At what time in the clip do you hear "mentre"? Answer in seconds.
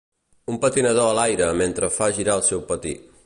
1.61-1.93